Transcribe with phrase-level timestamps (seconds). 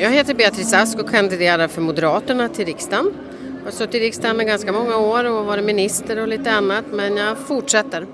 [0.00, 3.12] Jag heter Beatrice Ask och kandiderar för Moderaterna till riksdagen.
[3.58, 6.84] Jag har suttit i riksdagen i ganska många år och varit minister och lite annat
[6.92, 8.06] men jag fortsätter.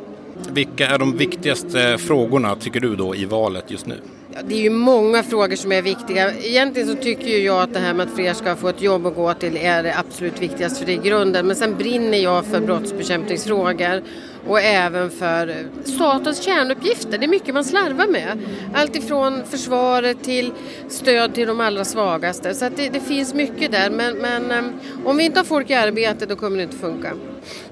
[0.51, 3.97] Vilka är de viktigaste frågorna tycker du då i valet just nu?
[4.37, 6.33] Ja, det är ju många frågor som är viktiga.
[6.33, 9.07] Egentligen så tycker ju jag att det här med att fler ska få ett jobb
[9.07, 11.47] att gå till är det absolut viktigaste för det är grunden.
[11.47, 14.03] Men sen brinner jag för brottsbekämpningsfrågor
[14.47, 17.19] och även för statens kärnuppgifter.
[17.19, 18.39] Det är mycket man slarvar med.
[18.75, 20.53] Allt ifrån försvaret till
[20.89, 22.55] stöd till de allra svagaste.
[22.55, 23.91] Så det, det, finns mycket där.
[23.91, 24.73] Men, men ehm,
[25.05, 27.13] om vi inte har folk i arbete då kommer det inte funka.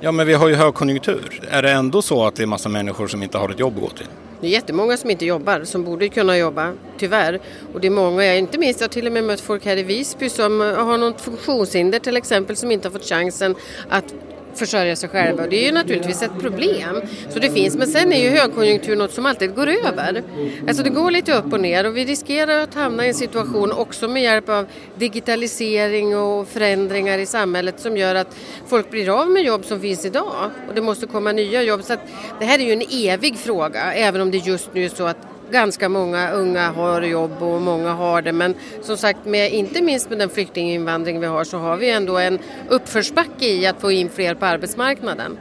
[0.00, 1.48] Ja men vi har ju högkonjunktur.
[1.50, 3.82] Är det ändå så att det är massa människor som inte har ett jobb att
[3.82, 4.06] gå till?
[4.42, 7.40] Det är jättemånga som inte jobbar, som borde kunna jobba, tyvärr.
[7.74, 9.82] Och det är många, inte minst, jag har till och med mött folk här i
[9.82, 13.54] Visby som har något funktionshinder till exempel som inte har fått chansen
[13.88, 14.14] att
[14.58, 15.47] försörja sig själva.
[15.47, 17.00] Det är ju naturligtvis ett problem.
[17.28, 20.22] Så det finns, men sen är ju högkonjunktur något som alltid går över.
[20.69, 23.72] Alltså det går lite upp och ner och vi riskerar att hamna i en situation
[23.72, 24.67] också med hjälp av
[24.98, 28.36] digitalisering och förändringar i samhället som gör att
[28.67, 31.83] folk blir av med jobb som finns idag och det måste komma nya jobb.
[31.84, 31.97] Så
[32.39, 35.31] det här är ju en evig fråga även om det just nu är så att
[35.53, 40.11] ganska många unga har jobb och många har det men som sagt med, inte minst
[40.11, 44.11] med den flyktinginvandring vi har så har vi ändå en uppförsbacke i att få in
[44.11, 45.39] fler på arbetsmarknaden.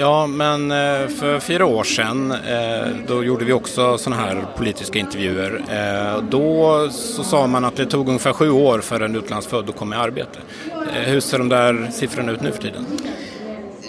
[0.00, 4.98] Ja, men eh, för fyra år sedan eh, då gjorde vi också sådana här politiska
[4.98, 5.62] intervjuer.
[5.70, 9.76] Eh, då så sa man att det tog ungefär sju år för en utlandsfödd att
[9.76, 10.38] komma i arbete.
[10.92, 12.86] Hur ser de där siffrorna ut nu för tiden?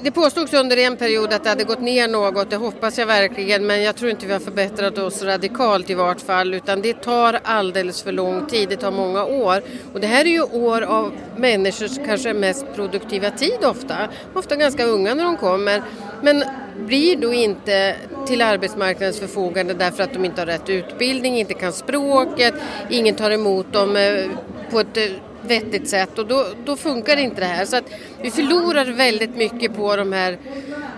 [0.03, 3.67] Det påstods under en period att det hade gått ner något, det hoppas jag verkligen,
[3.67, 7.39] men jag tror inte vi har förbättrat oss radikalt i vart fall, utan det tar
[7.43, 9.61] alldeles för lång tid, det tar många år.
[9.93, 13.95] Och det här är ju år av människors kanske mest produktiva tid ofta,
[14.33, 15.81] ofta ganska unga när de kommer,
[16.21, 16.43] men
[16.85, 17.95] blir då inte
[18.27, 22.53] till arbetsmarknadens förfogande därför att de inte har rätt utbildning, inte kan språket,
[22.89, 24.25] ingen tar emot dem eh,
[24.71, 25.03] på ett eh,
[25.47, 27.65] vettigt sätt och då, då funkar inte det här.
[27.65, 27.91] Så att
[28.21, 30.37] vi förlorar väldigt mycket på de här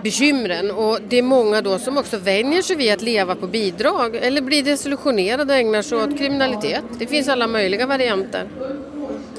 [0.02, 4.16] bekymren och det är många då som också vänjer sig vid att leva på bidrag
[4.16, 6.84] eller blir desillusionerade och ägnar sig åt kriminalitet.
[6.98, 8.48] Det finns alla möjliga varianter.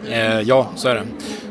[0.10, 1.04] Eh, ja, så är det.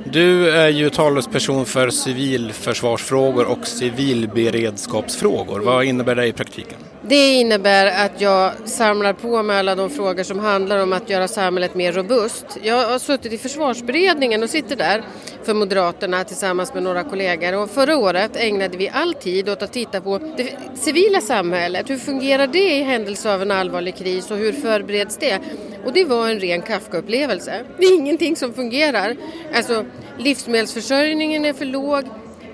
[0.04, 5.60] Du är ju talesperson för civilförsvarsfrågor och civilberedskapsfrågor.
[5.60, 6.78] Vad innebär det i praktiken?
[7.12, 11.28] Det innebär att jag samlar på mig alla de frågor som handlar om att göra
[11.28, 12.46] samhället mer robust.
[12.62, 15.02] Jag har suttit i försvarsberedningen och sitter där
[15.42, 19.72] för Moderaterna tillsammans med några kollegor och förra året ägnade vi all tid åt att
[19.72, 21.90] titta på det civila samhället.
[21.90, 25.38] Hur fungerar det i händelse av en allvarlig kris och hur förbereds det?
[25.84, 27.64] Och det var en ren Kafka-upplevelse.
[27.78, 29.16] Det är ingenting som fungerar.
[29.54, 29.84] Alltså
[30.18, 32.04] livsmedelsförsörjningen är för låg,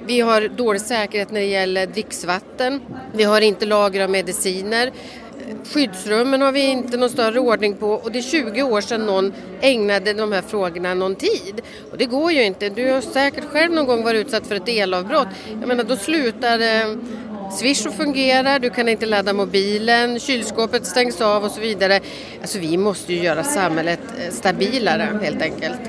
[0.09, 2.81] vi har dålig säkerhet när det gäller dricksvatten.
[3.13, 4.93] Vi har inte lager av mediciner.
[5.65, 9.33] Skyddsrummen har vi inte någon större ordning på och det är 20 år sedan någon
[9.61, 11.61] ägnade de här frågorna någon tid.
[11.91, 12.69] Och det går ju inte.
[12.69, 15.29] Du har säkert själv någon gång varit utsatt för ett elavbrott.
[15.61, 16.97] Jag menar då slutar eh,
[17.59, 22.01] Swish att fungera, du kan inte ladda mobilen, kylskåpet stängs av och så vidare.
[22.41, 25.81] Alltså vi måste ju göra samhället eh, stabilare helt enkelt.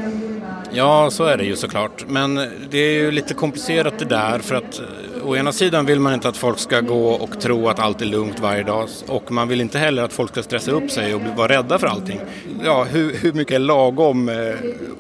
[0.72, 2.06] Ja, så är det ju såklart.
[2.08, 2.36] Men
[2.70, 6.14] det är ju lite komplicerat det där för att eh, å ena sidan vill man
[6.14, 9.48] inte att folk ska gå och tro att allt är lugnt varje dag och man
[9.48, 12.20] vill inte heller att folk ska stressa upp sig och vara rädda för allting.
[12.64, 14.36] Ja, hur, hur mycket är lagom eh,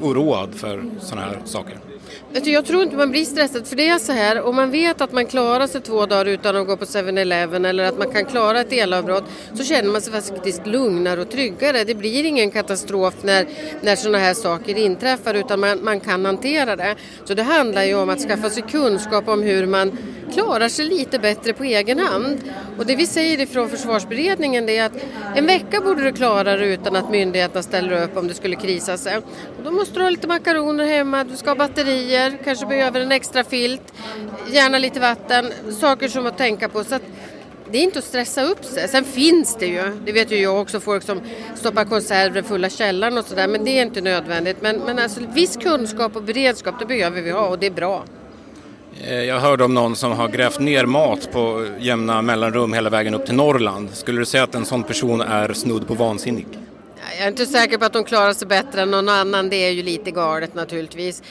[0.02, 1.76] oroad för sådana här saker?
[2.36, 5.02] Alltså, jag tror inte man blir stressad för det är så här om man vet
[5.02, 8.26] att man klarar sig två dagar utan att gå på 7-Eleven eller att man kan
[8.26, 9.24] klara ett elavbrott
[9.54, 11.84] så känner man sig faktiskt lugnare och tryggare.
[11.84, 13.48] Det blir ingen katastrof när,
[13.82, 16.96] när sådana här saker inträffar utan man, man kan hantera det.
[17.26, 19.98] Så det handlar ju om att skaffa sig kunskap om hur man
[20.30, 22.38] klarar sig lite bättre på egen hand.
[22.78, 25.06] Och det vi säger ifrån försvarsberedningen är att
[25.36, 28.98] en vecka borde du klara dig utan att myndigheterna ställer upp om det skulle krisa
[28.98, 29.18] sig.
[29.18, 33.12] Och då måste du ha lite makaroner hemma, du ska ha batterier, kanske behöver en
[33.12, 33.94] extra filt,
[34.52, 36.84] gärna lite vatten, saker som att tänka på.
[36.84, 37.04] Så att
[37.72, 38.88] det är inte att stressa upp sig.
[38.88, 41.22] Sen finns det ju, det vet ju jag också, folk som
[41.56, 44.58] stoppar konserver fulla källaren och sådär, men det är inte nödvändigt.
[44.62, 48.04] Men, men alltså viss kunskap och beredskap, det behöver vi ha och det är bra.
[49.04, 53.14] Eh, jag hörde om någon som har grävt ner mat på jämna mellanrum hela vägen
[53.14, 53.90] upp till Norrland.
[53.94, 56.48] Skulle du säga att en sån person är snudd på vansinnig?
[57.18, 59.70] Jag är inte säker på att de klarar sig bättre än någon annan, det är
[59.70, 61.24] ju lite galet naturligtvis.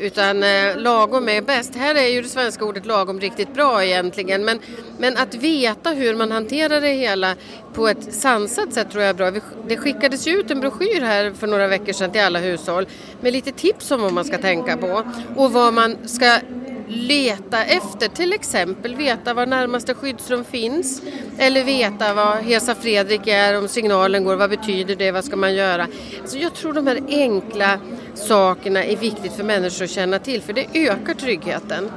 [0.00, 1.74] Utan eh, lagom är bäst.
[1.74, 4.44] Här är ju det svenska ordet lagom riktigt bra egentligen.
[4.44, 4.58] Men,
[4.98, 7.34] men att veta hur man hanterar det hela
[7.74, 9.32] på ett sansat sätt tror jag är bra.
[9.68, 12.86] Det skickades ju ut en broschyr här för några veckor sedan till alla hushåll
[13.20, 15.02] med lite tips om vad man ska tänka på
[15.36, 16.38] och vad man ska
[16.88, 21.02] leta efter, till exempel veta var närmaste skyddsrum finns
[21.38, 25.54] eller veta vad Hesa Fredrik är, om signalen går, vad betyder det, vad ska man
[25.54, 25.86] göra?
[26.20, 27.78] Alltså jag tror de här enkla
[28.14, 31.90] sakerna är viktigt för människor att känna till för det ökar tryggheten.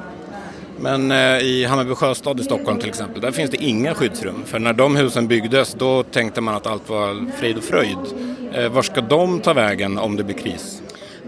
[0.81, 4.43] Men eh, i Hammarby sjöstad i Stockholm till exempel, där finns det inga skyddsrum.
[4.45, 7.97] För när de husen byggdes då tänkte man att allt var frid och fröjd.
[8.53, 10.81] Eh, var ska de ta vägen om det blir kris?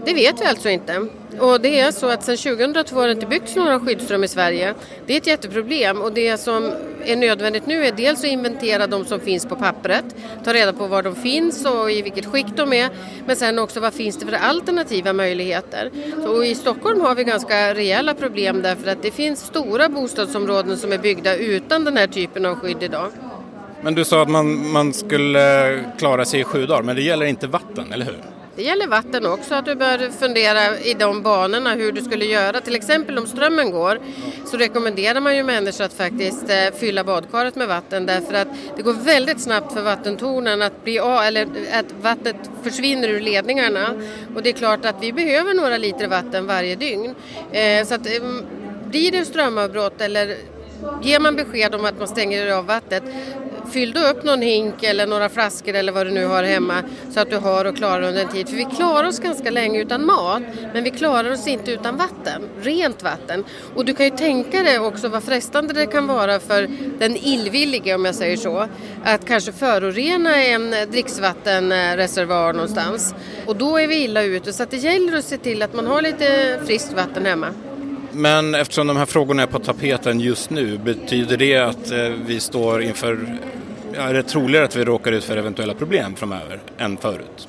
[0.04, 1.06] Det vet vi alltså inte.
[1.38, 4.74] Och det är så att sedan 2002 har det inte byggts några skyddsrum i Sverige.
[5.06, 6.72] Det är ett jätteproblem och det som
[7.04, 10.04] är nödvändigt nu är dels att inventera de som finns på pappret,
[10.44, 12.88] ta reda på var de finns och i vilket skick de är,
[13.26, 15.90] men sen också vad finns det för alternativa möjligheter.
[16.24, 20.92] Så, I Stockholm har vi ganska rejäla problem därför att det finns stora bostadsområden som
[20.92, 23.10] är byggda utan den här typen av skydd idag.
[23.82, 27.26] Men du sa att man, man skulle klara sig i sju dagar, men det gäller
[27.26, 28.41] inte vatten, eller hur?
[28.56, 32.60] Det gäller vatten också, att du bör fundera i de banorna hur du skulle göra.
[32.60, 34.00] Till exempel om strömmen går
[34.44, 38.82] så rekommenderar man ju människor att faktiskt eh, fylla badkaret med vatten därför att det
[38.82, 43.94] går väldigt snabbt för vattentornen att bli av, eller att vattnet försvinner ur ledningarna.
[44.34, 47.14] Och det är klart att vi behöver några liter vatten varje dygn.
[47.52, 48.46] Eh, så att mm,
[48.90, 50.36] blir det strömavbrott eller
[51.02, 53.02] ger man besked om att man stänger av vattnet
[53.72, 57.20] fyll då upp någon hink eller några flaskor eller vad du nu har hemma så
[57.20, 58.48] att du har och klarar under en tid.
[58.48, 60.42] För vi klarar oss ganska länge utan mat
[60.74, 63.44] men vi klarar oss inte utan vatten, rent vatten.
[63.74, 67.94] Och du kan ju tänka dig också vad frestande det kan vara för den illvillige
[67.94, 68.68] om jag säger så
[69.04, 73.14] att kanske förorena en dricksvattenreservoar någonstans.
[73.46, 75.86] Och då är vi illa ute så att det gäller att se till att man
[75.86, 77.48] har lite friskt vatten hemma.
[78.12, 82.40] Men eftersom de här frågorna är på tapeten just nu, betyder det att eh, vi
[82.40, 83.38] står inför,
[83.94, 87.48] är det troligare att vi råkar ut för eventuella problem framöver än förut?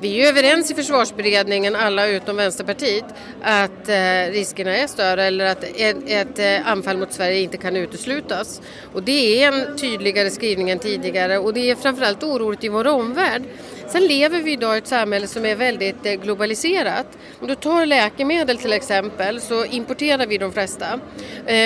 [0.00, 3.04] Vi är överens i försvarsberedningen, alla utom Vänsterpartiet,
[3.42, 5.64] att eh, riskerna är större eller att
[6.06, 8.60] ett, eh, anfall mot Sverige inte kan uteslutas.
[8.92, 12.86] Och det är en tydligare skrivning än tidigare och det är framförallt oroligt i vår
[12.86, 13.42] omvärld.
[13.88, 17.06] Sen lever vi idag i ett samhälle som är väldigt eh, globaliserat.
[17.40, 21.00] Om du tar läkemedel till exempel så importerar vi de flesta.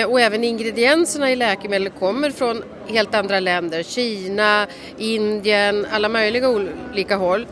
[0.07, 3.83] Och även ingredienserna i läkemedel kommer från helt andra länder.
[3.83, 4.67] Kina,
[4.97, 7.45] Indien, alla möjliga olika håll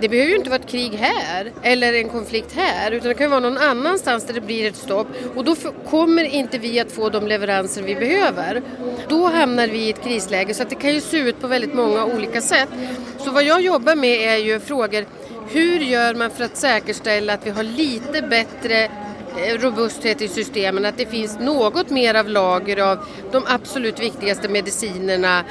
[0.00, 3.30] det behöver ju inte vara ett krig här eller en konflikt här utan det kan
[3.30, 5.06] vara någon annanstans där det blir ett stopp
[5.36, 5.56] och då
[5.90, 8.62] kommer inte vi att få de leveranser vi behöver.
[9.08, 11.74] Då hamnar vi i ett krisläge så att det kan ju se ut på väldigt
[11.74, 12.68] många olika sätt.
[13.18, 15.06] Så vad jag jobbar med är ju frågor
[15.50, 18.90] hur gör man för att säkerställa att vi har lite bättre
[19.36, 22.98] Eh, robusthet i systemen, att det finns något mer av lager av
[23.32, 25.44] de absolut viktigaste medicinerna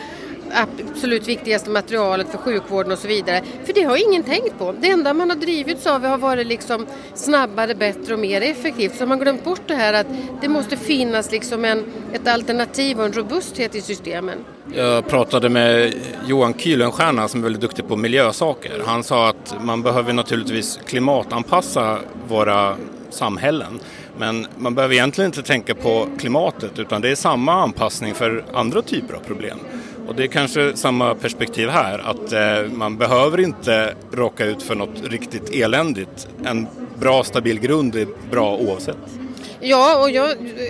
[0.51, 3.41] absolut viktigaste materialet för sjukvården och så vidare.
[3.65, 4.75] För det har ingen tänkt på.
[4.79, 8.95] Det enda man har drivits av har varit liksom snabbare, bättre och mer effektivt.
[8.95, 10.07] Så har man glömt bort det här att
[10.41, 14.37] det måste finnas liksom en, ett alternativ och en robusthet i systemen.
[14.73, 15.93] Jag pratade med
[16.25, 18.83] Johan Kühlenstierna som är väldigt duktig på miljösaker.
[18.85, 22.75] Han sa att man behöver naturligtvis klimatanpassa våra
[23.17, 23.79] samhällen.
[24.17, 28.81] Men man behöver egentligen inte tänka på klimatet utan det är samma anpassning för andra
[28.81, 29.57] typer av problem.
[30.07, 34.75] Och det är kanske samma perspektiv här, att eh, man behöver inte råka ut för
[34.75, 36.27] något riktigt eländigt.
[36.45, 36.67] En
[36.99, 38.97] bra stabil grund är bra oavsett.
[39.59, 40.29] Ja, och jag,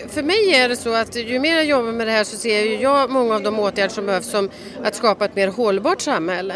[0.09, 2.81] för mig är det så att ju mer jag jobbar med det här så ser
[2.81, 4.49] jag många av de åtgärder som behövs som
[4.83, 6.55] att skapa ett mer hållbart samhälle.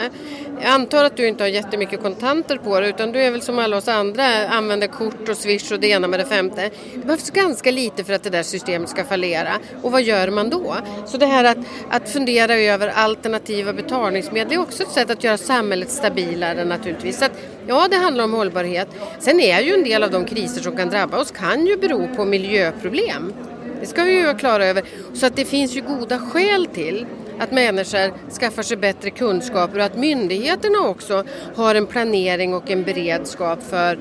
[0.61, 3.59] Jag antar att du inte har jättemycket kontanter på dig utan du är väl som
[3.59, 6.69] alla oss andra använder kort och swish och det ena med det femte.
[6.93, 9.53] Det behövs ganska lite för att det där systemet ska fallera.
[9.81, 10.75] Och vad gör man då?
[11.05, 11.57] Så det här att,
[11.89, 17.19] att fundera över alternativa betalningsmedel är också ett sätt att göra samhället stabilare naturligtvis.
[17.19, 17.31] Så att,
[17.67, 18.87] ja, det handlar om hållbarhet.
[19.19, 22.15] Sen är ju en del av de kriser som kan drabba oss kan ju bero
[22.15, 23.33] på miljöproblem.
[23.81, 24.83] Det ska vi ju vara klara över.
[25.13, 27.05] Så att det finns ju goda skäl till
[27.39, 31.23] att människor skaffar sig bättre kunskaper och att myndigheterna också
[31.55, 33.99] har en planering och en beredskap för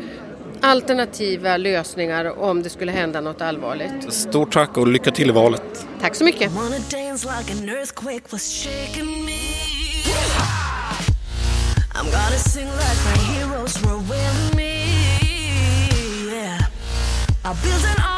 [0.61, 4.13] alternativa lösningar om det skulle hända något allvarligt.
[4.13, 5.87] Stort tack och lycka till i valet.
[6.01, 6.53] Tack så mycket.
[17.43, 18.10] I'll build an